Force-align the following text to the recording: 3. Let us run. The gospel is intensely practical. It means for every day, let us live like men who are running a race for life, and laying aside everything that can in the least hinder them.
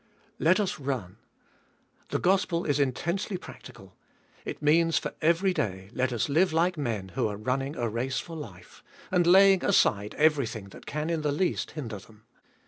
3. 0.39 0.45
Let 0.45 0.59
us 0.59 0.79
run. 0.79 1.17
The 2.09 2.17
gospel 2.17 2.65
is 2.65 2.79
intensely 2.79 3.37
practical. 3.37 3.95
It 4.45 4.59
means 4.59 4.97
for 4.97 5.13
every 5.21 5.53
day, 5.53 5.91
let 5.93 6.11
us 6.11 6.27
live 6.27 6.51
like 6.51 6.75
men 6.75 7.09
who 7.09 7.27
are 7.27 7.37
running 7.37 7.75
a 7.75 7.87
race 7.87 8.17
for 8.17 8.35
life, 8.35 8.83
and 9.11 9.27
laying 9.27 9.63
aside 9.63 10.15
everything 10.15 10.69
that 10.69 10.87
can 10.87 11.11
in 11.11 11.21
the 11.21 11.31
least 11.31 11.69
hinder 11.77 11.99
them. 11.99 12.23